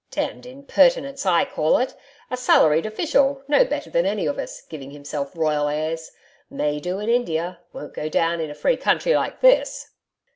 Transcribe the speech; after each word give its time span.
'Damned 0.09 0.47
impertinence, 0.47 1.27
I 1.27 1.45
call 1.45 1.77
it. 1.77 1.93
A 2.31 2.35
salaried 2.35 2.87
official, 2.87 3.43
no 3.47 3.63
better 3.63 3.91
than 3.91 4.07
any 4.07 4.25
of 4.25 4.39
us, 4.39 4.61
giving 4.63 4.89
himself 4.89 5.37
royal 5.37 5.67
airs.... 5.67 6.09
May 6.49 6.79
do 6.79 6.97
in 6.97 7.07
India... 7.07 7.59
won't 7.71 7.93
go 7.93 8.09
down 8.09 8.39
in 8.41 8.49
a 8.49 8.55
free 8.55 8.77
country 8.77 9.13
like 9.13 9.41
this.' 9.41 9.91